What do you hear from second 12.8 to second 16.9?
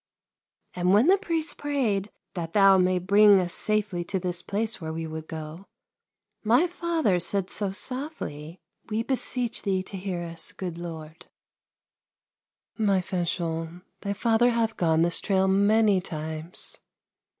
Fanchon, thy father hath gone this trail many times."